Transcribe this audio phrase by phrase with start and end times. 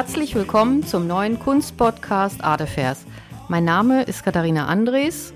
[0.00, 3.04] Herzlich willkommen zum neuen Kunstpodcast Artefairs.
[3.48, 5.34] Mein Name ist Katharina Andres.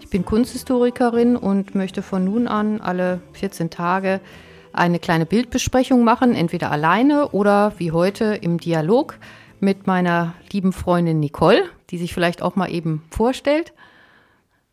[0.00, 4.22] Ich bin Kunsthistorikerin und möchte von nun an alle 14 Tage
[4.72, 9.18] eine kleine Bildbesprechung machen, entweder alleine oder wie heute im Dialog
[9.60, 13.74] mit meiner lieben Freundin Nicole, die sich vielleicht auch mal eben vorstellt.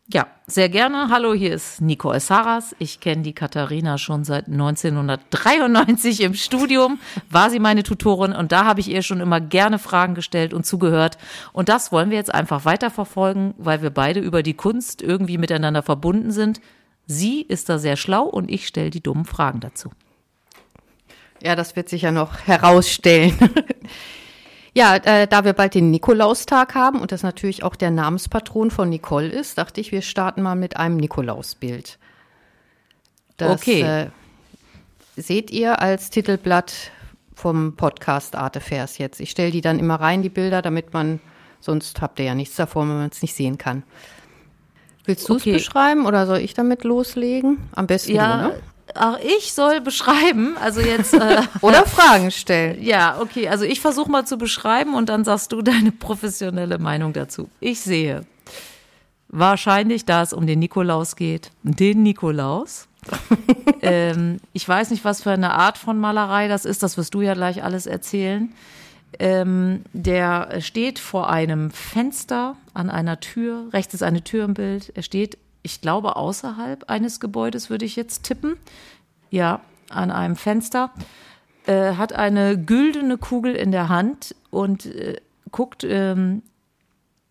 [0.06, 1.08] Ja, sehr gerne.
[1.08, 2.76] Hallo, hier ist Nicole Saras.
[2.78, 6.98] Ich kenne die Katharina schon seit 1993 im Studium,
[7.30, 10.66] war sie meine Tutorin und da habe ich ihr schon immer gerne Fragen gestellt und
[10.66, 11.16] zugehört.
[11.54, 15.82] Und das wollen wir jetzt einfach weiterverfolgen, weil wir beide über die Kunst irgendwie miteinander
[15.82, 16.60] verbunden sind.
[17.06, 19.90] Sie ist da sehr schlau und ich stelle die dummen Fragen dazu.
[21.42, 23.38] Ja, das wird sich ja noch herausstellen.
[24.76, 28.88] Ja, äh, da wir bald den Nikolaustag haben und das natürlich auch der Namenspatron von
[28.88, 31.98] Nicole ist, dachte ich, wir starten mal mit einem Nikolausbild.
[33.36, 33.82] Das okay.
[33.82, 34.06] Äh,
[35.16, 36.90] seht ihr als Titelblatt
[37.34, 39.20] vom Podcast Artefairs jetzt.
[39.20, 41.20] Ich stelle die dann immer rein, die Bilder, damit man,
[41.60, 43.84] sonst habt ihr ja nichts davor, wenn man es nicht sehen kann.
[45.04, 45.52] Willst du es okay.
[45.52, 47.58] beschreiben oder soll ich damit loslegen?
[47.72, 48.62] Am besten ja, du, ne?
[48.94, 51.14] Ach, ich soll beschreiben, also jetzt.
[51.14, 52.82] Äh, Oder Fragen stellen.
[52.82, 53.48] Ja, okay.
[53.48, 57.48] Also ich versuche mal zu beschreiben und dann sagst du deine professionelle Meinung dazu.
[57.60, 58.24] Ich sehe
[59.28, 62.88] wahrscheinlich, da es um den Nikolaus geht, den Nikolaus.
[63.82, 67.20] ähm, ich weiß nicht, was für eine Art von Malerei das ist, das wirst du
[67.20, 68.52] ja gleich alles erzählen.
[69.18, 73.66] Ähm, der steht vor einem Fenster an einer Tür.
[73.72, 74.92] Rechts ist eine Tür im Bild.
[74.94, 78.56] Er steht ich glaube, außerhalb eines Gebäudes würde ich jetzt tippen.
[79.30, 80.90] Ja, an einem Fenster.
[81.66, 85.16] Äh, hat eine güldene Kugel in der Hand und äh,
[85.50, 86.42] guckt ähm,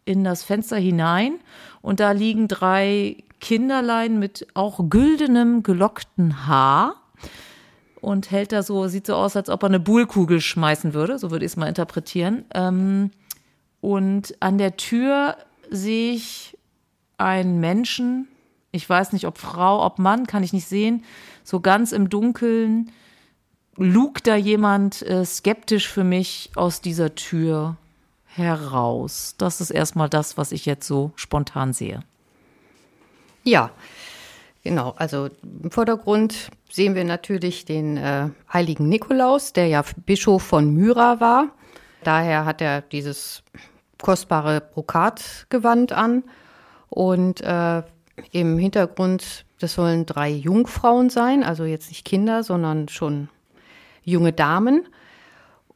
[0.04, 1.36] in das Fenster hinein.
[1.82, 6.96] Und da liegen drei Kinderlein mit auch güldenem, gelockten Haar.
[8.02, 11.20] Und hält da so, sieht so aus, als ob er eine Buhlkugel schmeißen würde.
[11.20, 12.46] So würde ich es mal interpretieren.
[12.56, 13.12] Ähm,
[13.80, 15.38] und an der Tür
[15.70, 16.53] sehe ich
[17.24, 18.28] einen Menschen,
[18.72, 21.04] ich weiß nicht, ob Frau, ob Mann, kann ich nicht sehen,
[21.44, 22.92] so ganz im Dunkeln,
[23.76, 27.78] lugt da jemand äh, skeptisch für mich aus dieser Tür
[28.26, 29.36] heraus.
[29.38, 32.04] Das ist erstmal das, was ich jetzt so spontan sehe.
[33.44, 33.72] Ja,
[34.64, 34.94] genau.
[34.98, 35.30] Also
[35.62, 41.50] im Vordergrund sehen wir natürlich den äh, heiligen Nikolaus, der ja Bischof von Myra war.
[42.04, 43.44] Daher hat er dieses
[44.02, 46.24] kostbare Brokatgewand an
[46.94, 47.82] und äh,
[48.32, 53.30] im Hintergrund, das sollen drei Jungfrauen sein, also jetzt nicht Kinder, sondern schon
[54.04, 54.88] junge Damen.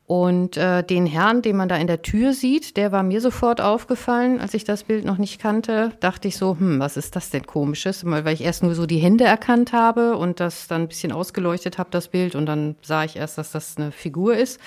[0.05, 3.61] Und äh, den Herrn, den man da in der Tür sieht, der war mir sofort
[3.61, 7.31] aufgefallen, als ich das Bild noch nicht kannte, dachte ich so, hm, was ist das
[7.31, 8.05] denn komisches?
[8.05, 11.79] Weil ich erst nur so die Hände erkannt habe und das dann ein bisschen ausgeleuchtet
[11.79, 14.61] habe, das Bild, und dann sah ich erst, dass das eine Figur ist.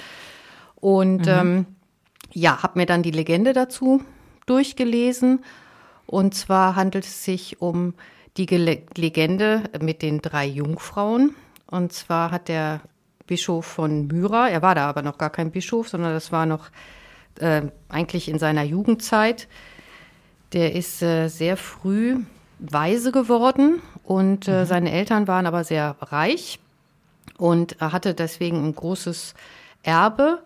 [0.74, 1.28] Und mhm.
[1.28, 1.66] ähm,
[2.32, 4.02] ja, habe mir dann die Legende dazu
[4.46, 5.44] durchgelesen
[6.10, 7.94] und zwar handelt es sich um
[8.36, 11.36] die Legende mit den drei Jungfrauen.
[11.66, 12.80] Und zwar hat der
[13.28, 16.70] Bischof von Myra, er war da aber noch gar kein Bischof, sondern das war noch
[17.38, 19.46] äh, eigentlich in seiner Jugendzeit.
[20.52, 22.18] Der ist äh, sehr früh
[22.58, 24.66] weise geworden und äh, mhm.
[24.66, 26.58] seine Eltern waren aber sehr reich
[27.38, 29.34] und er hatte deswegen ein großes
[29.84, 30.42] Erbe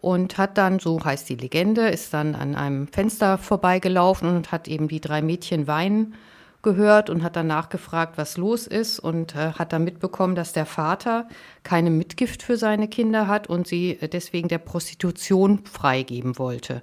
[0.00, 4.68] und hat dann, so heißt die Legende, ist dann an einem Fenster vorbeigelaufen und hat
[4.68, 6.14] eben die drei Mädchen weinen
[6.62, 10.66] gehört und hat dann nachgefragt, was los ist und äh, hat dann mitbekommen, dass der
[10.66, 11.26] Vater
[11.62, 16.82] keine Mitgift für seine Kinder hat und sie deswegen der Prostitution freigeben wollte.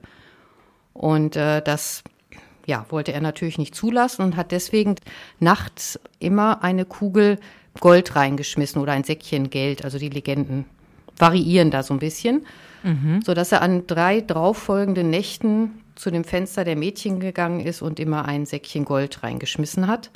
[0.94, 2.04] Und äh, das
[2.66, 4.96] ja, wollte er natürlich nicht zulassen und hat deswegen
[5.40, 7.40] nachts immer eine Kugel
[7.80, 9.86] Gold reingeschmissen oder ein Säckchen Geld.
[9.86, 10.66] Also die Legenden
[11.18, 12.46] variieren da so ein bisschen
[12.84, 13.22] mhm.
[13.22, 18.26] sodass er an drei darauffolgenden Nächten zu dem Fenster der Mädchen gegangen ist und immer
[18.26, 20.12] ein Säckchen Gold reingeschmissen hat.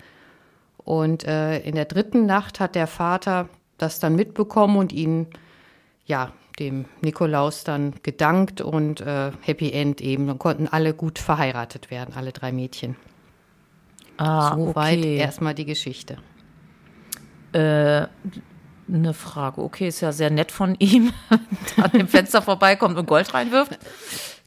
[0.78, 5.28] Und äh, in der dritten Nacht hat der Vater das dann mitbekommen und ihn,
[6.06, 10.28] ja, dem Nikolaus dann gedankt und äh, Happy End eben.
[10.28, 12.96] Dann konnten alle gut verheiratet werden, alle drei Mädchen.
[14.18, 15.18] Ah, Soweit okay.
[15.18, 16.18] erstmal die Geschichte.
[17.54, 18.08] Äh,
[18.94, 19.62] eine Frage.
[19.62, 21.14] Okay, ist ja sehr nett von ihm,
[21.78, 23.78] an dem Fenster vorbeikommt und Gold reinwirft.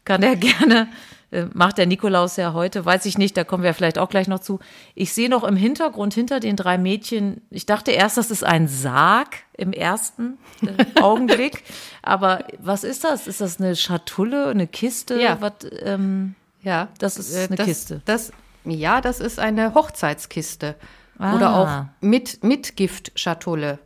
[0.04, 0.88] Kann er gerne,
[1.30, 4.28] äh, macht der Nikolaus ja heute, weiß ich nicht, da kommen wir vielleicht auch gleich
[4.28, 4.60] noch zu.
[4.94, 8.68] Ich sehe noch im Hintergrund hinter den drei Mädchen, ich dachte erst, das ist ein
[8.68, 11.62] Sarg im ersten äh, Augenblick.
[12.02, 13.26] Aber was ist das?
[13.26, 15.20] Ist das eine Schatulle, eine Kiste?
[15.20, 15.40] Ja.
[15.40, 15.52] Was,
[15.82, 18.02] ähm, ja, das ist äh, eine das, Kiste.
[18.04, 18.32] Das,
[18.64, 20.74] ja, das ist eine Hochzeitskiste.
[21.18, 21.34] Ah.
[21.34, 23.78] Oder auch mit, mit Giftschatulle.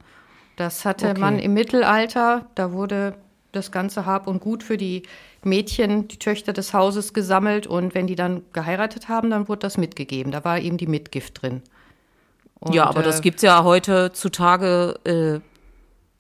[0.58, 1.20] Das hatte okay.
[1.20, 3.14] man im Mittelalter, da wurde
[3.52, 5.04] das ganze Hab und Gut für die
[5.44, 9.78] Mädchen, die Töchter des Hauses gesammelt und wenn die dann geheiratet haben, dann wurde das
[9.78, 10.32] mitgegeben.
[10.32, 11.62] Da war eben die Mitgift drin.
[12.58, 15.38] Und, ja, aber äh, das gibt's ja heutzutage, äh,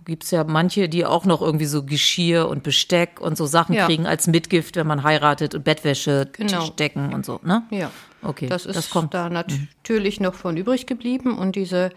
[0.04, 3.86] gibt's ja manche, die auch noch irgendwie so Geschirr und Besteck und so Sachen ja.
[3.86, 6.60] kriegen als Mitgift, wenn man heiratet und Bettwäsche, genau.
[6.60, 7.64] Tischdecken und so, ne?
[7.70, 7.90] Ja.
[8.22, 8.46] Okay.
[8.46, 9.14] Das ist das kommt.
[9.14, 10.26] da natürlich mhm.
[10.26, 11.90] noch von übrig geblieben und diese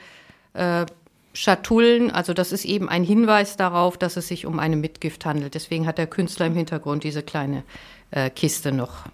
[0.53, 0.87] äh,
[1.33, 5.55] Schatullen, also das ist eben ein Hinweis darauf, dass es sich um eine Mitgift handelt.
[5.55, 7.63] Deswegen hat der Künstler im Hintergrund diese kleine
[8.11, 9.05] äh, Kiste noch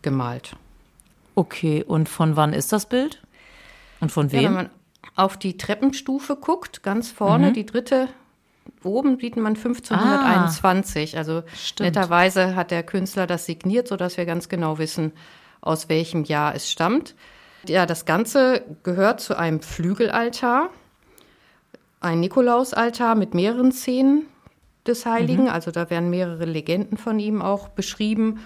[0.00, 0.56] gemalt.
[1.34, 3.22] Okay, und von wann ist das Bild?
[4.00, 4.40] Und von wem?
[4.40, 4.70] Ja, wenn man
[5.14, 7.54] auf die Treppenstufe guckt, ganz vorne, mhm.
[7.54, 8.08] die dritte,
[8.82, 11.14] oben sieht man 1521.
[11.14, 11.94] Ah, also stimmt.
[11.94, 15.12] netterweise hat der Künstler das signiert, sodass wir ganz genau wissen,
[15.60, 17.14] aus welchem Jahr es stammt.
[17.66, 20.70] Ja, das Ganze gehört zu einem Flügelaltar
[22.00, 24.26] ein Nikolausaltar mit mehreren Szenen
[24.86, 25.44] des Heiligen.
[25.44, 25.50] Mhm.
[25.50, 28.40] Also da werden mehrere Legenden von ihm auch beschrieben.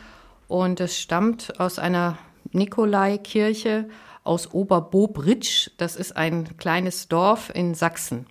[0.49, 2.19] Und es stammt aus einer
[2.53, 3.89] Nikolaikirche
[4.25, 5.71] aus Oberbobritsch.
[5.79, 8.27] Das ist ein kleines Dorf in Sachsen.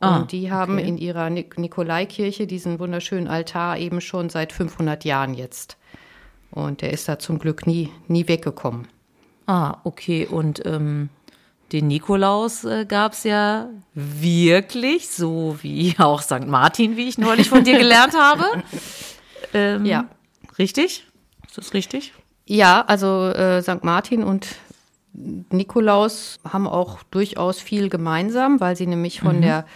[0.00, 0.88] Ah, und die haben okay.
[0.88, 5.76] in ihrer Nikolaikirche diesen wunderschönen Altar eben schon seit 500 Jahren jetzt.
[6.50, 8.88] Und der ist da zum Glück nie, nie weggekommen.
[9.46, 10.26] Ah, okay.
[10.26, 11.10] Und ähm,
[11.72, 16.46] den Nikolaus äh, gab es ja wirklich, so wie auch St.
[16.46, 18.44] Martin, wie ich neulich von dir gelernt habe.
[19.52, 20.04] Ähm, ja.
[20.58, 21.06] Richtig?
[21.48, 22.12] Ist das richtig?
[22.46, 23.82] Ja, also äh, St.
[23.82, 24.46] Martin und
[25.12, 29.42] Nikolaus haben auch durchaus viel gemeinsam, weil sie nämlich von mhm.
[29.42, 29.66] der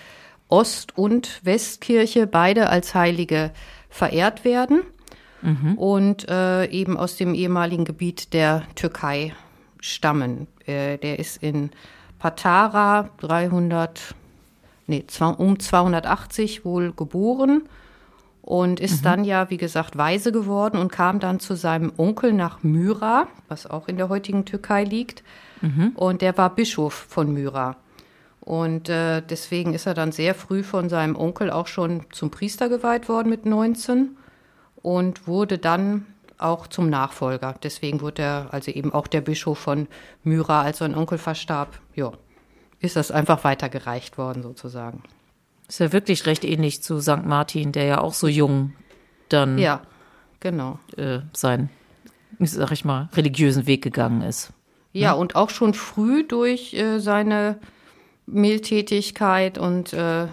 [0.49, 3.51] Ost- und Westkirche beide als Heilige
[3.89, 4.83] verehrt werden
[5.43, 5.79] mhm.
[5.79, 9.35] und äh, eben aus dem ehemaligen Gebiet der Türkei
[9.85, 10.47] stammen.
[10.67, 11.71] Äh, der ist in
[12.19, 14.15] Patara 300,
[14.87, 15.05] nee,
[15.37, 17.63] um 280 wohl geboren
[18.41, 19.05] und ist mhm.
[19.05, 23.67] dann ja, wie gesagt, weise geworden und kam dann zu seinem Onkel nach Myra, was
[23.67, 25.23] auch in der heutigen Türkei liegt.
[25.61, 25.93] Mhm.
[25.95, 27.77] Und der war Bischof von Myra.
[28.41, 32.71] Und äh, deswegen ist er dann sehr früh von seinem Onkel auch schon zum Priester
[32.71, 34.17] geweiht worden mit 19
[34.77, 36.07] und wurde dann
[36.39, 37.55] auch zum Nachfolger.
[37.63, 39.89] Deswegen wurde er, also eben auch der Bischof von
[40.23, 42.13] Myra, als sein Onkel verstarb, ja,
[42.81, 45.03] ist das einfach weitergereicht worden sozusagen.
[45.69, 47.25] Ist ja wirklich recht ähnlich zu St.
[47.25, 48.75] Martin, der ja auch so jung
[49.29, 49.81] dann ja,
[50.41, 50.79] genau.
[50.97, 51.71] Äh, seinen,
[52.39, 54.53] sag ich mal, religiösen Weg gegangen ist.
[54.93, 55.19] Ja, ne?
[55.19, 57.59] und auch schon früh durch äh, seine
[58.27, 60.29] Mildtätigkeit und äh,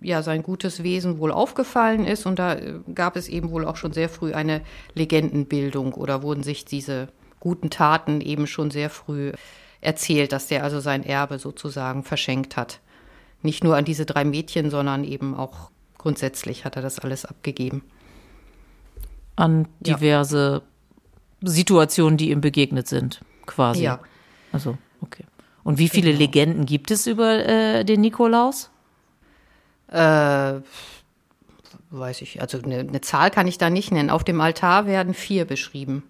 [0.00, 3.76] ja sein gutes Wesen wohl aufgefallen ist und da äh, gab es eben wohl auch
[3.76, 4.62] schon sehr früh eine
[4.94, 7.08] Legendenbildung oder wurden sich diese
[7.40, 9.32] guten Taten eben schon sehr früh
[9.80, 12.80] erzählt, dass der also sein Erbe sozusagen verschenkt hat.
[13.42, 17.82] Nicht nur an diese drei Mädchen, sondern eben auch grundsätzlich hat er das alles abgegeben.
[19.36, 20.62] An diverse
[21.42, 21.48] ja.
[21.48, 23.82] Situationen, die ihm begegnet sind, quasi.
[23.82, 24.00] Ja.
[24.50, 25.24] Also, okay.
[25.62, 26.20] Und wie viele genau.
[26.20, 28.70] Legenden gibt es über äh, den Nikolaus?
[29.88, 30.60] Äh,
[31.90, 34.10] weiß ich, also eine, eine, Zahl kann ich da nicht nennen.
[34.10, 36.02] Auf dem Altar werden vier beschrieben.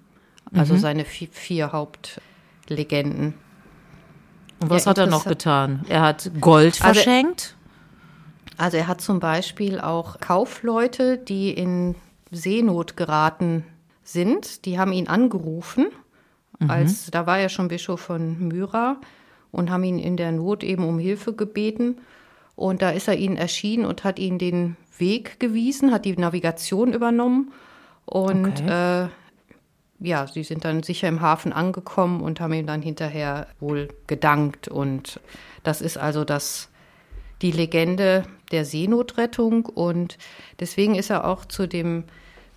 [0.54, 0.78] Also mhm.
[0.78, 3.34] seine vier, vier, Hauptlegenden.
[4.60, 5.84] Und was ja, hat er noch getan?
[5.88, 7.56] Er hat Gold also, verschenkt?
[8.56, 11.94] Also er hat zum Beispiel auch Kaufleute, die in
[12.30, 13.64] Seenot geraten
[14.02, 15.88] sind, die haben ihn angerufen,
[16.58, 16.70] mhm.
[16.70, 19.00] als da war er schon Bischof von Myra
[19.52, 21.98] und haben ihn in der Not eben um Hilfe gebeten.
[22.56, 26.92] Und da ist er ihnen erschienen und hat ihnen den Weg gewiesen, hat die Navigation
[26.92, 27.52] übernommen.
[28.06, 29.04] Und okay.
[29.04, 29.08] äh,
[30.00, 34.68] ja, sie sind dann sicher im Hafen angekommen und haben ihm dann hinterher wohl gedankt.
[34.68, 35.20] Und
[35.62, 36.70] das ist also das,
[37.42, 39.66] die Legende der Seenotrettung.
[39.66, 40.16] Und
[40.58, 42.04] deswegen ist er auch zu dem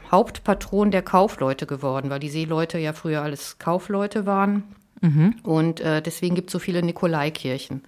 [0.09, 4.63] Hauptpatron der Kaufleute geworden, weil die Seeleute ja früher alles Kaufleute waren.
[5.01, 5.35] Mhm.
[5.43, 7.83] Und äh, deswegen gibt es so viele Nikolaikirchen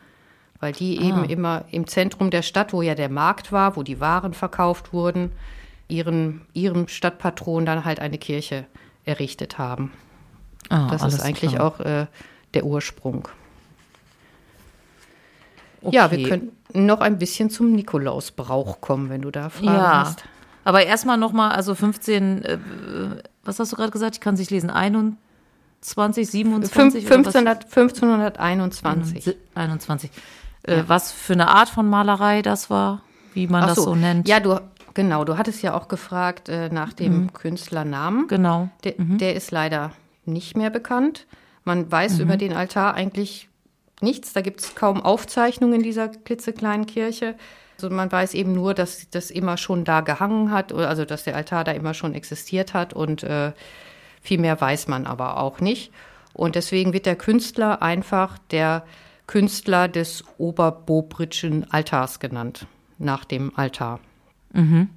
[0.62, 1.04] weil die ah.
[1.04, 4.94] eben immer im Zentrum der Stadt, wo ja der Markt war, wo die Waren verkauft
[4.94, 5.32] wurden,
[5.90, 8.66] ihren, ihrem Stadtpatron dann halt eine Kirche
[9.04, 9.92] errichtet haben.
[10.70, 11.66] Ah, das ist eigentlich klar.
[11.66, 12.06] auch äh,
[12.54, 13.28] der Ursprung.
[15.82, 15.96] Okay.
[15.96, 20.06] Ja, wir können noch ein bisschen zum Nikolausbrauch kommen, wenn du da Fragen ja.
[20.06, 20.24] hast.
[20.64, 22.58] Aber erstmal nochmal, also 15, äh,
[23.44, 24.16] was hast du gerade gesagt?
[24.16, 24.70] Ich kann es nicht lesen.
[24.70, 27.12] 21, 27?
[27.12, 29.36] 1500, 1521.
[29.56, 30.12] 21.
[30.64, 30.90] Äh, ja.
[30.90, 33.02] was für eine Art von Malerei das war,
[33.34, 33.84] wie man Ach das so.
[33.84, 34.28] so nennt.
[34.28, 34.62] Ja, du,
[34.94, 37.34] genau, du hattest ja auch gefragt äh, nach dem mhm.
[37.34, 38.28] Künstlernamen.
[38.28, 38.70] Genau.
[38.84, 39.18] Der, mhm.
[39.18, 39.92] der, ist leider
[40.26, 41.26] nicht mehr bekannt.
[41.64, 42.22] Man weiß mhm.
[42.22, 43.50] über den Altar eigentlich
[44.02, 44.34] nichts.
[44.34, 47.36] Da gibt es kaum Aufzeichnungen in dieser klitzekleinen Kirche.
[47.76, 51.36] Also man weiß eben nur, dass das immer schon da gehangen hat, also dass der
[51.36, 53.54] Altar da immer schon existiert hat und äh,
[54.22, 55.92] viel mehr weiß man aber auch nicht.
[56.34, 58.84] Und deswegen wird der Künstler einfach der
[59.32, 64.02] Künstler des Oberbobritschen Altars genannt, nach dem Altar.
[64.52, 64.90] Mhm.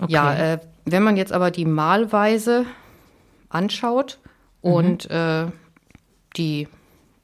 [0.00, 0.10] Okay.
[0.10, 2.64] Ja, äh, wenn man jetzt aber die Malweise
[3.50, 4.18] anschaut
[4.62, 4.72] mhm.
[4.72, 5.48] und äh,
[6.38, 6.66] die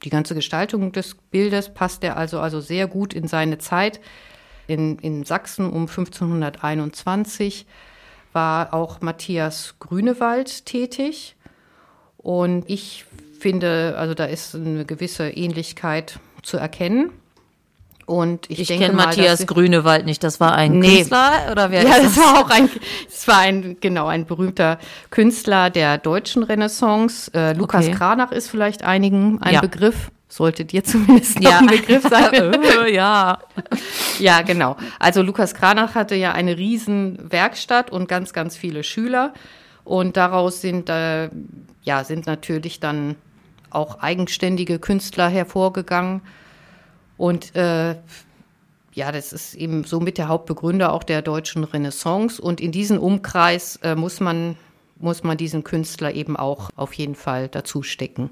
[0.03, 3.99] die ganze Gestaltung des Bildes passt er also, also sehr gut in seine Zeit.
[4.67, 7.65] In, in Sachsen um 1521
[8.33, 11.35] war auch Matthias Grünewald tätig.
[12.17, 13.05] Und ich
[13.41, 17.11] finde, also da ist eine gewisse Ähnlichkeit zu erkennen.
[18.05, 20.23] Und ich, ich kenne Matthias Grünewald nicht.
[20.23, 20.97] Das war ein nee.
[20.97, 21.83] Künstler oder wer?
[21.83, 22.15] Ja, das?
[22.15, 22.69] das war auch ein,
[23.09, 24.79] das war ein genau ein berühmter
[25.11, 27.31] Künstler der deutschen Renaissance.
[27.33, 27.95] Äh, Lukas okay.
[27.95, 29.61] Kranach ist vielleicht einigen ein ja.
[29.61, 30.11] Begriff.
[30.27, 31.59] Sollte dir zumindest ja.
[31.59, 32.31] ein Begriff sein.
[32.63, 33.39] Äh, ja.
[34.19, 34.77] Ja, genau.
[34.99, 39.33] Also Lukas Kranach hatte ja eine riesen Werkstatt und ganz, ganz viele Schüler.
[39.83, 41.29] Und daraus sind, äh,
[41.83, 43.15] ja, sind natürlich dann
[43.71, 46.21] auch eigenständige Künstler hervorgegangen.
[47.17, 47.95] Und äh,
[48.93, 52.41] ja, das ist eben so mit der Hauptbegründer auch der deutschen Renaissance.
[52.41, 54.55] Und in diesen Umkreis äh, muss man
[55.01, 58.29] muss man diesen Künstler eben auch auf jeden Fall dazu stecken.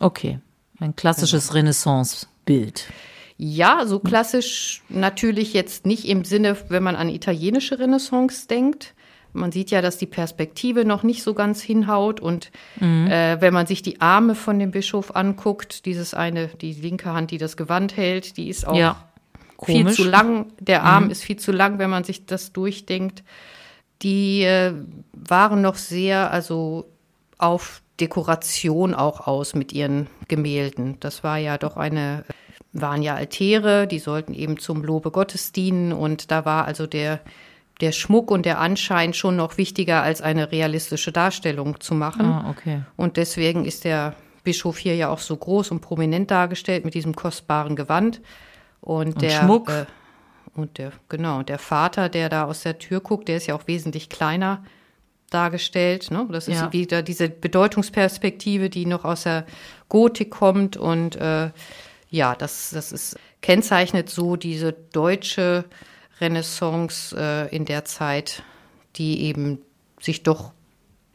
[0.00, 0.40] Okay,
[0.80, 1.58] ein klassisches genau.
[1.58, 2.88] Renaissance-Bild.
[3.36, 8.94] Ja, so klassisch natürlich jetzt nicht im Sinne, wenn man an italienische Renaissance denkt,
[9.32, 12.20] man sieht ja, dass die Perspektive noch nicht so ganz hinhaut.
[12.20, 13.06] Und mhm.
[13.06, 17.30] äh, wenn man sich die Arme von dem Bischof anguckt, dieses eine, die linke Hand,
[17.30, 19.08] die das Gewand hält, die ist auch ja.
[19.62, 20.46] viel zu lang.
[20.58, 21.10] Der Arm mhm.
[21.10, 23.22] ist viel zu lang, wenn man sich das durchdenkt.
[24.02, 24.72] Die äh,
[25.12, 26.86] waren noch sehr, also
[27.38, 30.98] auf Dekoration auch aus mit ihren Gemälden.
[31.00, 32.24] Das war ja doch eine,
[32.72, 35.92] waren ja Altäre, die sollten eben zum Lobe Gottes dienen.
[35.92, 37.20] Und da war also der
[37.80, 42.26] der Schmuck und der Anschein schon noch wichtiger als eine realistische Darstellung zu machen.
[42.26, 42.82] Ah, okay.
[42.96, 47.14] Und deswegen ist der Bischof hier ja auch so groß und prominent dargestellt mit diesem
[47.14, 48.20] kostbaren Gewand.
[48.80, 49.70] Und, und der Schmuck.
[49.70, 49.86] Äh,
[50.54, 53.68] und der, genau, der Vater, der da aus der Tür guckt, der ist ja auch
[53.68, 54.64] wesentlich kleiner
[55.30, 56.10] dargestellt.
[56.10, 56.26] Ne?
[56.30, 56.72] Das ist ja.
[56.72, 59.46] wieder diese Bedeutungsperspektive, die noch aus der
[59.88, 60.76] Gotik kommt.
[60.76, 61.50] Und äh,
[62.10, 65.64] ja, das, das ist kennzeichnet so diese deutsche
[66.20, 68.42] Renaissance äh, in der Zeit,
[68.96, 69.58] die eben
[70.00, 70.52] sich doch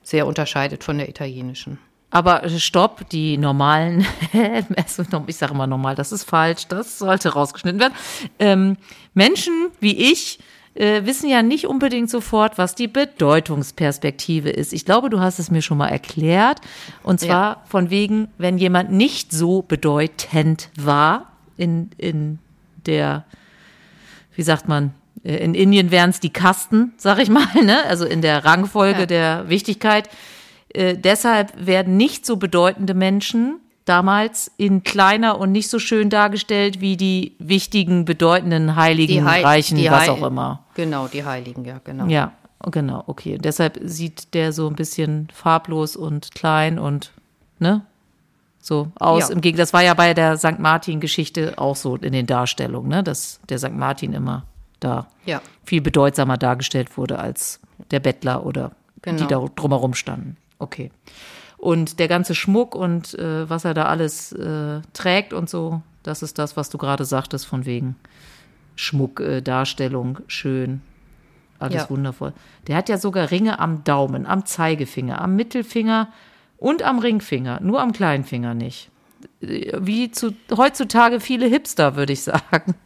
[0.01, 1.79] sehr unterscheidet von der italienischen.
[2.11, 4.05] Aber stopp, die normalen,
[4.77, 7.93] also ich sage immer normal, das ist falsch, das sollte rausgeschnitten werden.
[8.37, 8.77] Ähm,
[9.15, 10.37] Menschen wie ich
[10.75, 14.73] äh, wissen ja nicht unbedingt sofort, was die Bedeutungsperspektive ist.
[14.73, 16.61] Ich glaube, du hast es mir schon mal erklärt.
[17.03, 17.63] Und zwar ja.
[17.65, 22.39] von wegen, wenn jemand nicht so bedeutend war in, in
[22.85, 23.25] der
[24.35, 27.85] wie sagt man, äh, in Indien wären es die Kasten, sag ich mal, ne?
[27.87, 29.05] also in der Rangfolge ja.
[29.05, 30.09] der Wichtigkeit.
[30.69, 36.79] Äh, deshalb werden nicht so bedeutende Menschen damals in kleiner und nicht so schön dargestellt
[36.81, 40.63] wie die wichtigen, bedeutenden Heiligen, Heil Reichen, was Heil auch immer.
[40.75, 42.07] Genau, die Heiligen, ja, genau.
[42.07, 42.31] Ja,
[42.71, 43.37] genau, okay.
[43.37, 47.11] Deshalb sieht der so ein bisschen farblos und klein und,
[47.59, 47.85] ne?
[48.63, 49.27] So aus.
[49.27, 49.35] Ja.
[49.35, 50.57] Im Gegenteil, das war ja bei der St.
[50.57, 53.03] Martin-Geschichte auch so in den Darstellungen, ne?
[53.03, 53.73] dass der St.
[53.73, 54.45] Martin immer
[54.79, 55.41] da ja.
[55.65, 57.59] viel bedeutsamer dargestellt wurde als
[57.91, 59.17] der Bettler oder genau.
[59.17, 60.37] die da drumherum standen.
[60.59, 60.91] Okay.
[61.57, 66.23] Und der ganze Schmuck und äh, was er da alles äh, trägt und so, das
[66.23, 67.97] ist das, was du gerade sagtest, von wegen
[68.77, 70.81] Schmuck, äh, Darstellung, schön,
[71.59, 71.89] alles ja.
[71.89, 72.31] wundervoll.
[72.67, 76.07] Der hat ja sogar Ringe am Daumen, am Zeigefinger, am Mittelfinger
[76.63, 78.89] und am Ringfinger, nur am kleinen Finger nicht.
[79.41, 82.75] Wie zu, heutzutage viele Hipster, würde ich sagen.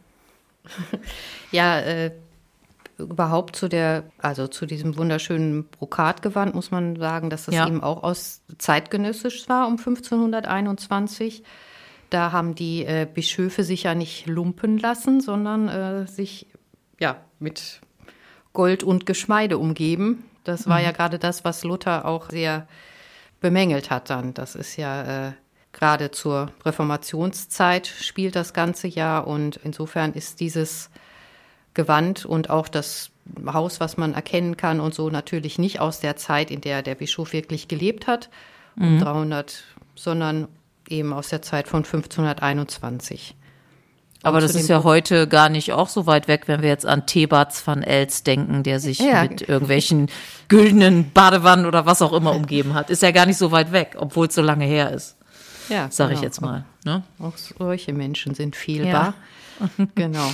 [1.50, 2.12] Ja, äh,
[2.98, 7.66] überhaupt zu der, also zu diesem wunderschönen Brokatgewand muss man sagen, dass das ja.
[7.66, 11.44] eben auch aus zeitgenössisch war um 1521.
[12.10, 16.48] Da haben die äh, Bischöfe sich ja nicht lumpen lassen, sondern äh, sich
[17.00, 17.80] ja mit
[18.52, 20.26] Gold und Geschmeide umgeben.
[20.44, 20.86] Das war mhm.
[20.86, 22.68] ja gerade das, was Luther auch sehr
[23.40, 24.34] bemängelt hat dann.
[24.34, 25.32] Das ist ja äh,
[25.74, 30.90] gerade zur Reformationszeit spielt das ganze Jahr und insofern ist dieses
[31.74, 33.12] Gewand und auch das
[33.46, 36.96] Haus, was man erkennen kann und so natürlich nicht aus der Zeit, in der der
[36.96, 38.30] Bischof wirklich gelebt hat,
[38.76, 39.00] um mhm.
[39.02, 39.64] 300,
[39.96, 40.48] sondern
[40.90, 43.36] eben aus der Zeit von 1521.
[44.24, 47.06] Aber das ist ja heute gar nicht auch so weit weg, wenn wir jetzt an
[47.06, 49.24] Thebats van Els denken, der sich ja.
[49.24, 50.10] mit irgendwelchen
[50.48, 52.90] güldenen Badewannen oder was auch immer umgeben hat.
[52.90, 55.16] Ist ja gar nicht so weit weg, obwohl es so lange her ist.
[55.70, 56.20] Ja, sag genau.
[56.20, 56.66] ich jetzt mal.
[56.86, 57.04] Ne?
[57.20, 59.14] Auch solche Menschen sind fehlbar.
[59.60, 59.86] Ja.
[59.96, 60.34] genau.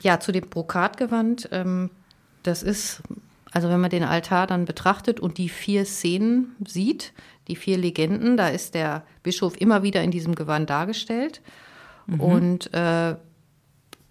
[0.00, 1.90] Ja, zu dem Brokatgewand, ähm,
[2.42, 3.02] das ist,
[3.52, 7.12] also wenn man den Altar dann betrachtet und die vier Szenen sieht,
[7.48, 11.40] die vier Legenden, da ist der Bischof immer wieder in diesem Gewand dargestellt.
[12.06, 12.20] Mhm.
[12.20, 13.16] Und äh,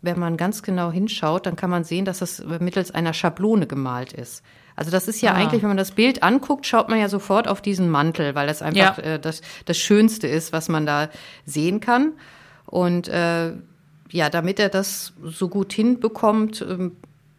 [0.02, 4.14] wenn man ganz genau hinschaut, dann kann man sehen, dass das mittels einer Schablone gemalt
[4.14, 4.44] ist.
[4.76, 5.36] Also das ist ja ah.
[5.36, 8.62] eigentlich, wenn man das Bild anguckt, schaut man ja sofort auf diesen Mantel, weil das
[8.62, 9.04] einfach ja.
[9.04, 11.10] äh, das, das Schönste ist, was man da
[11.46, 12.14] sehen kann.
[12.66, 13.54] Und äh,
[14.12, 16.90] ja, damit er das so gut hinbekommt, äh,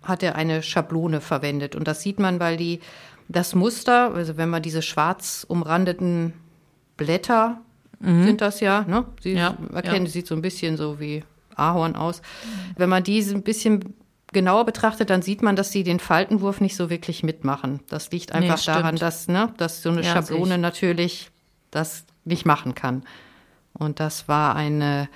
[0.03, 1.75] hat er eine Schablone verwendet.
[1.75, 2.81] Und das sieht man, weil die
[3.29, 6.35] das Muster, also wenn man diese schwarz umrandeten
[6.97, 7.61] Blätter
[8.05, 8.25] mhm.
[8.25, 9.05] sind das ja, ne?
[9.21, 10.13] Sie ja, erkennen, ja.
[10.13, 11.25] sieht so ein bisschen so wie
[11.57, 12.23] Ahorn aus.
[12.77, 13.95] Wenn man diese ein bisschen
[14.33, 17.81] genauer betrachtet, dann sieht man, dass sie den Faltenwurf nicht so wirklich mitmachen.
[17.89, 21.31] Das liegt einfach nee, daran, dass, ne, dass so eine ja, Schablone natürlich
[21.71, 23.05] das nicht machen kann.
[23.73, 25.09] Und das war eine,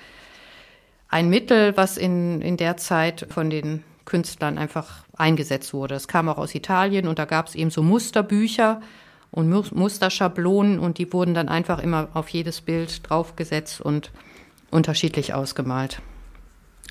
[1.07, 5.95] ein Mittel, was in, in der Zeit von den Künstlern einfach eingesetzt wurde.
[5.95, 8.81] Es kam auch aus Italien und da gab es eben so Musterbücher
[9.31, 14.11] und Musterschablonen und die wurden dann einfach immer auf jedes Bild draufgesetzt und
[14.71, 16.01] unterschiedlich ausgemalt.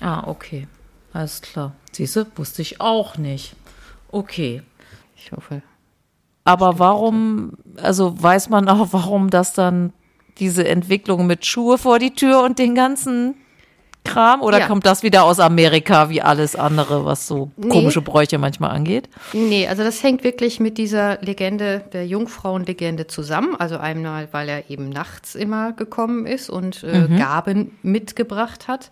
[0.01, 0.67] Ah, okay.
[1.11, 1.73] Alles klar.
[1.91, 3.55] Siehste, wusste ich auch nicht.
[4.11, 4.61] Okay.
[5.15, 5.61] Ich hoffe.
[6.43, 9.93] Aber warum, also weiß man auch, warum das dann
[10.37, 13.35] diese Entwicklung mit Schuhe vor die Tür und den ganzen
[14.09, 14.41] Kram?
[14.41, 14.67] Oder ja.
[14.67, 17.69] kommt das wieder aus Amerika wie alles andere, was so nee.
[17.69, 19.09] komische Bräuche manchmal angeht?
[19.33, 23.55] Nee, also das hängt wirklich mit dieser Legende, der Jungfrauenlegende zusammen.
[23.57, 27.17] Also einmal, weil er eben nachts immer gekommen ist und äh, mhm.
[27.17, 28.91] Gaben mitgebracht hat.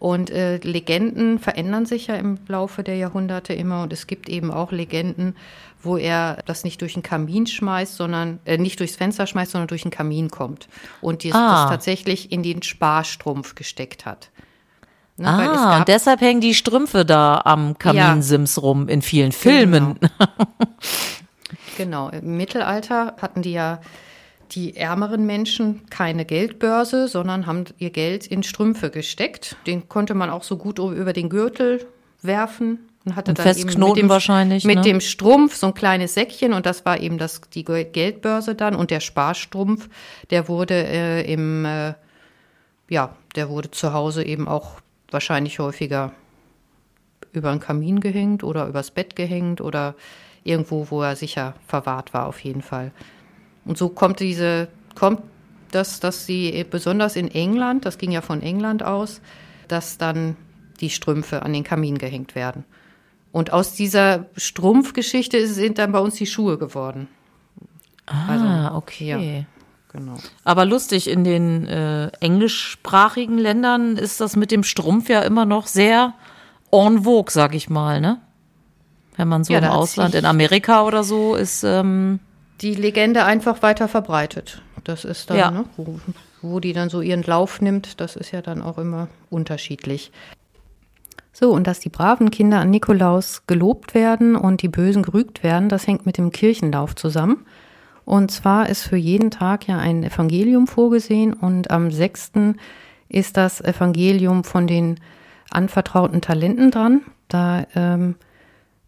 [0.00, 3.82] Und äh, Legenden verändern sich ja im Laufe der Jahrhunderte immer.
[3.82, 5.36] Und es gibt eben auch Legenden,
[5.82, 9.68] wo er das nicht durch den Kamin schmeißt, sondern äh, nicht durchs Fenster schmeißt, sondern
[9.68, 10.68] durch den Kamin kommt.
[11.02, 11.64] Und die, ah.
[11.64, 14.30] das tatsächlich in den Sparstrumpf gesteckt hat.
[15.20, 18.62] Ne, ah, und deshalb hängen die Strümpfe da am Kaminsims ja.
[18.62, 19.98] rum in vielen Filmen.
[20.00, 20.50] Genau.
[21.76, 22.08] genau.
[22.08, 23.80] Im Mittelalter hatten die ja
[24.52, 29.56] die ärmeren Menschen keine Geldbörse, sondern haben ihr Geld in Strümpfe gesteckt.
[29.66, 31.86] Den konnte man auch so gut über den Gürtel
[32.22, 34.82] werfen und hatte und dann eben mit dem, wahrscheinlich, mit ne?
[34.82, 38.90] dem Strumpf so ein kleines Säckchen und das war eben das, die Geldbörse dann und
[38.90, 39.90] der Sparstrumpf,
[40.30, 41.92] der wurde äh, im, äh,
[42.88, 44.80] ja, der wurde zu Hause eben auch
[45.12, 46.12] wahrscheinlich häufiger
[47.32, 49.94] über den Kamin gehängt oder übers Bett gehängt oder
[50.44, 52.92] irgendwo, wo er sicher verwahrt war, auf jeden Fall.
[53.64, 55.22] Und so kommt diese, kommt
[55.70, 59.20] das, dass sie besonders in England, das ging ja von England aus,
[59.68, 60.36] dass dann
[60.80, 62.64] die Strümpfe an den Kamin gehängt werden.
[63.32, 67.06] Und aus dieser Strumpfgeschichte sind dann bei uns die Schuhe geworden.
[68.06, 69.06] Ah, also, okay.
[69.06, 69.44] Ja,
[69.92, 70.16] genau.
[70.44, 75.66] Aber lustig, in den äh, englischsprachigen Ländern ist das mit dem Strumpf ja immer noch
[75.66, 76.14] sehr
[76.72, 78.20] en vogue, sag ich mal, ne?
[79.16, 82.20] Wenn man so ja, im Ausland, in Amerika oder so, ist ähm,
[82.60, 84.62] die Legende einfach weiter verbreitet.
[84.84, 85.50] Das ist dann, ja.
[85.50, 86.00] ne, wo,
[86.40, 90.10] wo die dann so ihren Lauf nimmt, das ist ja dann auch immer unterschiedlich.
[91.32, 95.68] So, und dass die braven Kinder an Nikolaus gelobt werden und die Bösen gerügt werden,
[95.68, 97.46] das hängt mit dem Kirchenlauf zusammen.
[98.10, 102.32] Und zwar ist für jeden Tag ja ein Evangelium vorgesehen und am 6.
[103.08, 104.98] ist das Evangelium von den
[105.48, 107.02] anvertrauten Talenten dran.
[107.28, 108.16] Da ähm,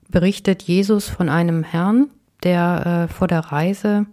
[0.08, 2.11] berichtet Jesus von einem Herrn,
[2.42, 4.06] der äh, vor der Reise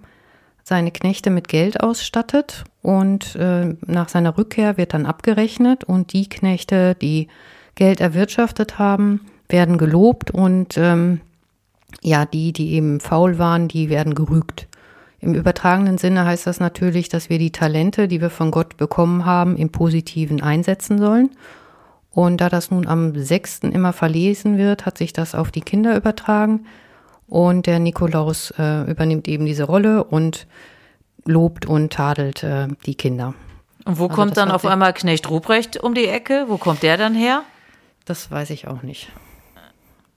[0.62, 6.30] seine Knechte mit Geld ausstattet und äh, nach seiner Rückkehr wird dann abgerechnet und die
[6.30, 7.30] Knechte, die
[7.74, 11.22] Geld erwirtschaftet haben, werden gelobt und ähm,
[12.04, 14.68] ja, die, die eben faul waren, die werden gerügt.
[15.21, 19.25] Im übertragenen Sinne heißt das natürlich, dass wir die Talente, die wir von Gott bekommen
[19.25, 21.32] haben, im Positiven einsetzen sollen.
[22.12, 23.60] Und da das nun am 6.
[23.63, 26.65] immer verlesen wird, hat sich das auf die Kinder übertragen.
[27.27, 30.47] Und der Nikolaus äh, übernimmt eben diese Rolle und
[31.25, 33.36] lobt und tadelt äh, die Kinder.
[33.86, 36.45] Und wo also kommt dann auf einmal Knecht Ruprecht um die Ecke?
[36.47, 37.43] Wo kommt der dann her?
[38.05, 39.10] Das weiß ich auch nicht.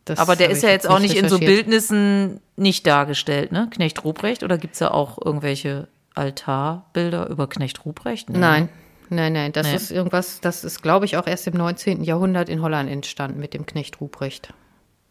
[0.04, 3.68] Das Aber der ist ja jetzt auch nicht in so Bildnissen nicht dargestellt, ne?
[3.70, 4.42] Knecht Ruprecht?
[4.42, 8.28] Oder gibt es ja auch irgendwelche Altarbilder über Knecht Ruprecht?
[8.28, 8.38] Nee.
[8.38, 8.68] Nein,
[9.10, 9.52] nein, nein.
[9.52, 9.76] Das nee.
[9.76, 12.02] ist irgendwas, das ist, glaube ich, auch erst im 19.
[12.02, 14.52] Jahrhundert in Holland entstanden mit dem Knecht Ruprecht.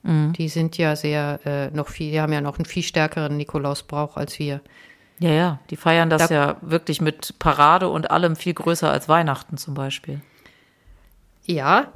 [0.03, 0.33] Mhm.
[0.33, 4.17] Die sind ja sehr äh, noch viel, die haben ja noch einen viel stärkeren Nikolausbrauch
[4.17, 4.61] als wir.
[5.19, 9.07] Ja, ja, die feiern das da, ja wirklich mit Parade und allem viel größer als
[9.07, 10.21] Weihnachten zum Beispiel.
[11.45, 11.93] Ja,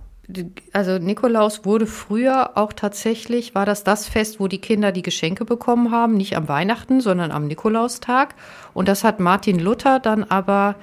[0.73, 5.45] also Nikolaus wurde früher auch tatsächlich, war das das Fest, wo die Kinder die Geschenke
[5.45, 8.35] bekommen haben, nicht am Weihnachten, sondern am Nikolaustag.
[8.73, 10.75] Und das hat Martin Luther dann aber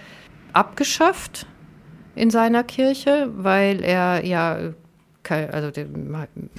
[0.52, 1.46] abgeschafft
[2.14, 4.74] in seiner Kirche, weil er ja
[5.30, 5.70] also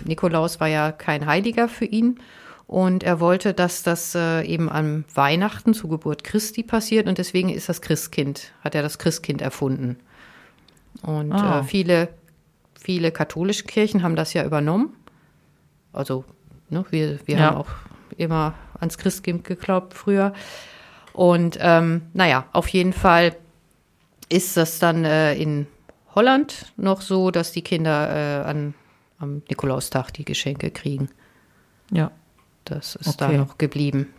[0.06, 2.20] Nikolaus war ja kein Heiliger für ihn.
[2.66, 7.50] Und er wollte, dass das äh, eben am Weihnachten zur Geburt Christi passiert und deswegen
[7.50, 9.98] ist das Christkind, hat er das Christkind erfunden.
[11.02, 11.60] Und ah.
[11.60, 12.10] äh, viele,
[12.84, 14.94] viele katholische Kirchen haben das ja übernommen.
[15.94, 16.26] Also,
[16.70, 17.42] ne, wir, wir ja.
[17.46, 17.70] haben auch
[18.18, 20.34] immer ans Christkind geglaubt früher.
[21.14, 23.36] Und ähm, naja, auf jeden Fall
[24.30, 25.68] ist das dann äh, in
[26.14, 28.74] Holland noch so, dass die Kinder äh, an,
[29.18, 31.10] am Nikolaustag die Geschenke kriegen.
[31.92, 32.12] Ja.
[32.66, 33.32] Das ist okay.
[33.32, 34.14] da noch geblieben.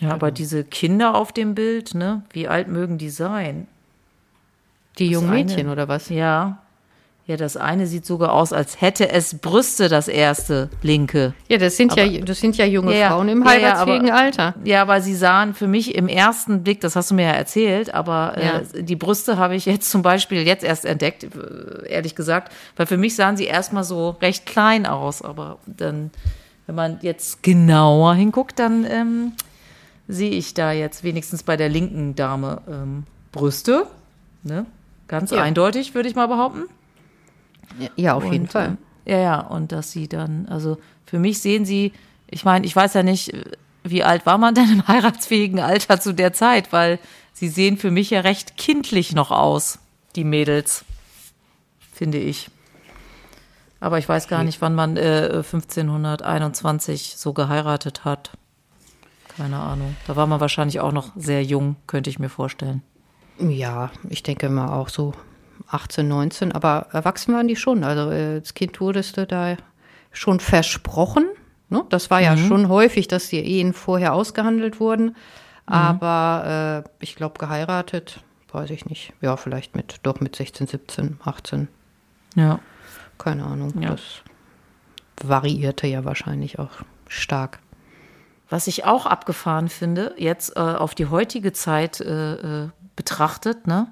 [0.00, 2.24] Ja, aber diese Kinder auf dem Bild, ne?
[2.32, 3.68] Wie alt mögen die sein?
[4.98, 6.08] Die jungen Mädchen oder was?
[6.08, 6.58] Ja.
[7.26, 11.32] Ja, das eine sieht sogar aus, als hätte es Brüste, das erste linke.
[11.48, 14.54] Ja, das sind aber, ja, das sind ja junge ja, Frauen im ja, aber, Alter.
[14.64, 17.94] Ja, aber sie sahen für mich im ersten Blick, das hast du mir ja erzählt,
[17.94, 22.52] aber äh, die Brüste habe ich jetzt zum Beispiel jetzt erst entdeckt, äh, ehrlich gesagt,
[22.76, 26.10] weil für mich sahen sie erstmal so recht klein aus, aber dann,
[26.66, 29.32] wenn man jetzt genauer hinguckt, dann ähm,
[30.08, 33.86] sehe ich da jetzt wenigstens bei der linken Dame ähm, Brüste,
[34.42, 34.66] ne?
[35.08, 36.64] Ganz eindeutig, würde ich mal behaupten.
[37.96, 38.78] Ja, auf und, jeden Fall.
[39.04, 41.92] Äh, ja, ja, und dass sie dann, also für mich sehen sie,
[42.28, 43.32] ich meine, ich weiß ja nicht,
[43.82, 46.98] wie alt war man denn im heiratsfähigen Alter zu der Zeit, weil
[47.32, 49.78] sie sehen für mich ja recht kindlich noch aus,
[50.16, 50.84] die Mädels,
[51.92, 52.50] finde ich.
[53.80, 58.30] Aber ich weiß gar nicht, wann man äh, 1521 so geheiratet hat.
[59.36, 59.94] Keine Ahnung.
[60.06, 62.82] Da war man wahrscheinlich auch noch sehr jung, könnte ich mir vorstellen.
[63.38, 65.12] Ja, ich denke mal auch so
[65.68, 67.84] 18, 19, aber erwachsen waren die schon.
[67.84, 69.56] Also äh, als Kind wurdest du da
[70.12, 71.26] schon versprochen.
[71.68, 71.84] Ne?
[71.88, 72.46] Das war ja mhm.
[72.46, 75.06] schon häufig, dass die Ehen vorher ausgehandelt wurden.
[75.06, 75.14] Mhm.
[75.66, 78.20] Aber äh, ich glaube, geheiratet,
[78.52, 79.12] weiß ich nicht.
[79.20, 81.68] Ja, vielleicht mit, doch mit 16, 17, 18.
[82.36, 82.60] Ja.
[83.18, 83.80] Keine Ahnung.
[83.80, 83.90] Ja.
[83.90, 84.02] Das
[85.22, 86.70] variierte ja wahrscheinlich auch
[87.08, 87.60] stark.
[88.50, 93.88] Was ich auch abgefahren finde, jetzt äh, auf die heutige Zeit äh, äh betrachtet, ne?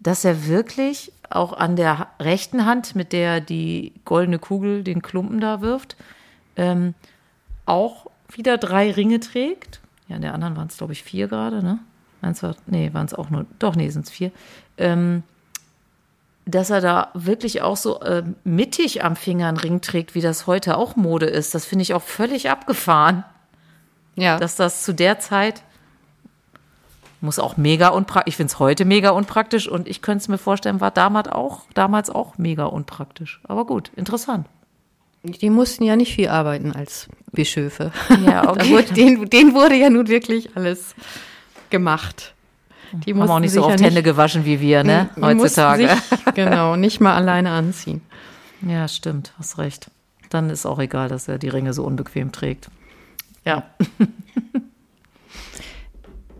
[0.00, 5.40] dass er wirklich auch an der rechten Hand, mit der die goldene Kugel den Klumpen
[5.40, 5.96] da wirft,
[6.56, 6.94] ähm,
[7.64, 9.80] auch wieder drei Ringe trägt.
[10.08, 11.78] Ja, in der anderen waren es, glaube ich, vier gerade, ne?
[12.20, 14.30] Eins war, nee, waren es auch nur, doch, nee, sind es vier.
[14.76, 15.22] Ähm,
[16.44, 20.46] dass er da wirklich auch so äh, mittig am Finger einen Ring trägt, wie das
[20.46, 21.54] heute auch Mode ist.
[21.54, 23.24] Das finde ich auch völlig abgefahren.
[24.16, 24.38] Ja.
[24.38, 25.62] Dass das zu der Zeit
[27.22, 28.32] muss auch mega unpraktisch.
[28.32, 31.62] Ich finde es heute mega unpraktisch und ich könnte es mir vorstellen, war damals auch,
[31.74, 33.40] damals auch mega unpraktisch.
[33.44, 34.46] Aber gut, interessant.
[35.22, 37.92] Die mussten ja nicht viel arbeiten als Bischöfe.
[38.26, 38.70] Ja, okay.
[38.70, 40.96] wurde, denen, denen, wurde ja nun wirklich alles
[41.70, 42.34] gemacht.
[42.92, 45.08] Die haben auch nicht so oft ja Hände gewaschen wie wir, ne?
[45.20, 45.88] Heutzutage.
[45.88, 48.02] Sich, genau, nicht mal alleine anziehen.
[48.60, 49.90] Ja, stimmt, hast recht.
[50.28, 52.68] Dann ist auch egal, dass er die Ringe so unbequem trägt.
[53.44, 53.64] Ja.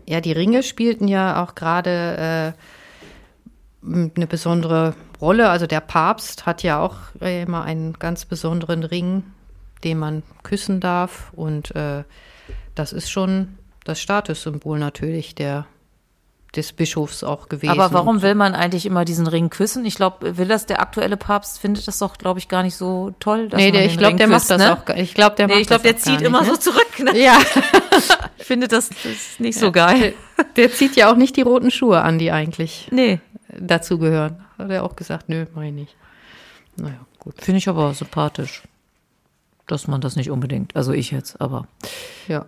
[0.05, 2.53] Ja, die Ringe spielten ja auch gerade
[3.83, 5.49] äh, eine besondere Rolle.
[5.49, 9.23] Also der Papst hat ja auch äh, immer einen ganz besonderen Ring,
[9.83, 11.31] den man küssen darf.
[11.33, 12.03] Und äh,
[12.75, 15.65] das ist schon das Statussymbol natürlich der
[16.55, 17.71] des Bischofs auch gewesen.
[17.71, 19.85] Aber warum will man eigentlich immer diesen Ring küssen?
[19.85, 23.13] Ich glaube, will das der aktuelle Papst, findet das doch, glaube ich, gar nicht so
[23.19, 23.49] toll.
[23.49, 24.77] Dass nee, der, ich glaube, der küsst, macht das ne?
[24.77, 24.95] auch.
[24.95, 26.55] Ich glaube, der nee, macht Ich glaube, der zieht immer nicht, ne?
[26.55, 26.99] so zurück.
[26.99, 27.19] Ne?
[27.19, 27.39] Ja.
[28.37, 30.13] ich finde das, das nicht so geil.
[30.37, 33.19] Der, der, zieht ja auch nicht die roten Schuhe an, die eigentlich nee.
[33.49, 34.45] dazu gehören.
[34.59, 35.95] Hat er auch gesagt, nö, mach ich nicht.
[36.75, 37.41] Naja, gut.
[37.41, 38.61] Finde ich aber sympathisch,
[39.65, 41.67] dass man das nicht unbedingt, also ich jetzt, aber
[42.27, 42.45] ja.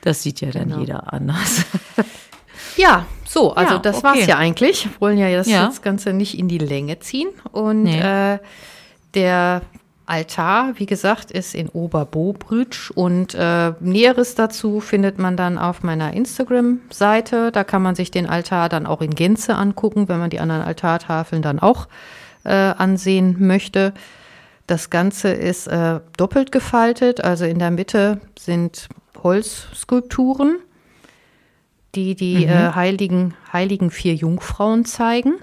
[0.00, 0.80] das sieht ja dann genau.
[0.80, 1.64] jeder anders.
[2.76, 3.06] Ja,
[3.36, 4.04] so, also ja, das okay.
[4.04, 4.86] war's ja eigentlich.
[4.86, 5.66] Wir wollen ja das, ja.
[5.66, 7.28] das Ganze nicht in die Länge ziehen.
[7.52, 8.00] Und nee.
[8.00, 8.38] äh,
[9.12, 9.60] der
[10.06, 16.14] Altar, wie gesagt, ist in Oberbobrütsch und äh, Näheres dazu findet man dann auf meiner
[16.14, 17.52] Instagram-Seite.
[17.52, 20.62] Da kann man sich den Altar dann auch in Gänze angucken, wenn man die anderen
[20.62, 21.88] Altartafeln dann auch
[22.44, 23.92] äh, ansehen möchte.
[24.66, 28.88] Das Ganze ist äh, doppelt gefaltet, also in der Mitte sind
[29.22, 30.56] Holzskulpturen
[31.96, 32.52] die die mhm.
[32.52, 35.34] äh, heiligen, heiligen vier Jungfrauen zeigen.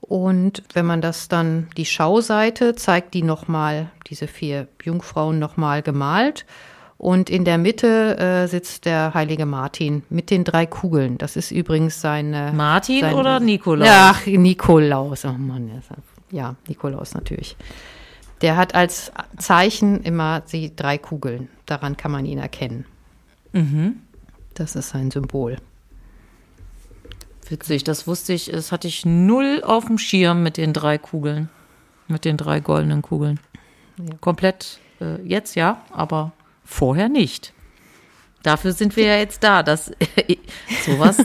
[0.00, 6.44] Und wenn man das dann, die Schauseite zeigt die nochmal, diese vier Jungfrauen nochmal gemalt.
[6.96, 11.18] Und in der Mitte äh, sitzt der heilige Martin mit den drei Kugeln.
[11.18, 12.52] Das ist übrigens seine.
[12.54, 13.88] Martin sein, oder Nikolaus?
[13.90, 15.24] Ach, Nikolaus.
[15.24, 15.70] Oh Mann,
[16.30, 17.56] ja, Nikolaus natürlich.
[18.42, 21.48] Der hat als Zeichen immer die drei Kugeln.
[21.66, 22.84] Daran kann man ihn erkennen.
[23.52, 24.00] Mhm.
[24.54, 25.56] Das ist sein Symbol.
[27.48, 31.50] Witzig, das wusste ich, das hatte ich null auf dem Schirm mit den drei Kugeln.
[32.08, 33.40] Mit den drei goldenen Kugeln.
[33.98, 34.16] Ja.
[34.20, 36.32] Komplett äh, jetzt ja, aber
[36.64, 37.52] vorher nicht.
[38.42, 39.90] Dafür sind wir ja jetzt da, dass
[40.86, 41.18] sowas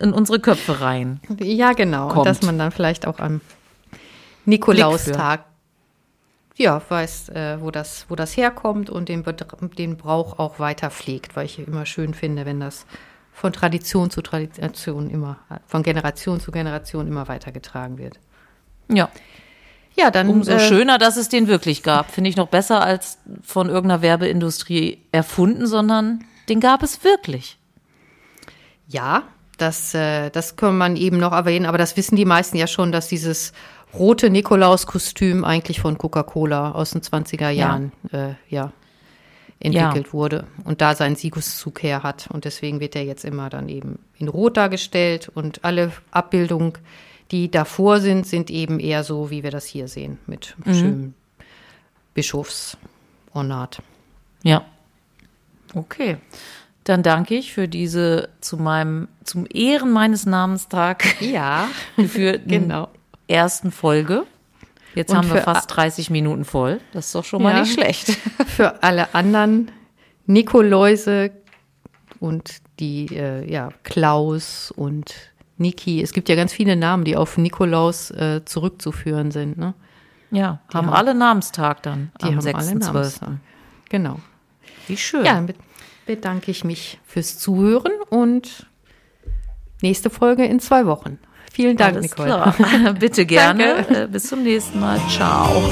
[0.00, 1.20] in unsere Köpfe rein.
[1.40, 2.08] Ja, genau.
[2.08, 2.18] Kommt.
[2.18, 3.40] Und dass man dann vielleicht auch am
[4.44, 5.44] Nikolaustag
[6.56, 9.24] ja, weiß, äh, wo, das, wo das herkommt und den,
[9.76, 12.86] den Brauch auch weiter pflegt, weil ich immer schön finde, wenn das
[13.32, 18.18] von Tradition zu Tradition immer, von Generation zu Generation immer weitergetragen wird.
[18.88, 19.10] Ja.
[19.94, 20.28] Ja, dann.
[20.28, 22.10] Umso äh, schöner, dass es den wirklich gab.
[22.10, 27.58] Finde ich noch besser als von irgendeiner Werbeindustrie erfunden, sondern den gab es wirklich.
[28.88, 29.24] Ja,
[29.56, 32.92] das, äh, das kann man eben noch erwähnen, aber das wissen die meisten ja schon,
[32.92, 33.52] dass dieses
[33.98, 38.30] rote Nikolaus-Kostüm eigentlich von Coca-Cola aus den 20er Jahren ja.
[38.30, 38.72] Äh, ja
[39.58, 40.12] entwickelt ja.
[40.12, 42.28] wurde und da seinen Siegeszug her hat.
[42.30, 46.74] Und deswegen wird er jetzt immer dann eben in Rot dargestellt und alle Abbildungen,
[47.30, 50.74] die davor sind, sind eben eher so, wie wir das hier sehen, mit mhm.
[50.74, 51.14] schönem
[52.14, 53.82] Bischofsornat.
[54.42, 54.64] Ja.
[55.74, 56.18] Okay.
[56.84, 61.20] Dann danke ich für diese zu meinem, zum Ehren meines Namenstag.
[61.20, 61.68] Ja,
[62.08, 62.88] für genau
[63.28, 64.24] ersten Folge.
[64.94, 66.80] Jetzt und haben wir fast 30 Minuten voll.
[66.92, 68.08] Das ist doch schon mal ja, nicht schlecht.
[68.46, 69.70] Für alle anderen
[70.26, 71.32] Nikoläuse
[72.18, 75.14] und die, äh, ja, Klaus und
[75.58, 76.02] Niki.
[76.02, 79.58] Es gibt ja ganz viele Namen, die auf Nikolaus äh, zurückzuführen sind.
[79.58, 79.74] Ne?
[80.30, 82.10] Ja, die haben, haben alle Namenstag dann.
[82.20, 82.56] Die am haben 6.
[82.56, 83.30] alle Namenstag.
[83.88, 84.18] Genau.
[84.86, 85.24] Wie schön.
[85.24, 85.52] Ja, dann
[86.06, 88.66] bedanke ich mich fürs Zuhören und
[89.82, 91.18] nächste Folge in zwei Wochen.
[91.56, 92.28] Vielen Dank, Alles Nicole.
[92.28, 92.54] Klar.
[93.00, 94.08] Bitte gerne.
[94.12, 95.00] Bis zum nächsten Mal.
[95.08, 95.62] Ciao.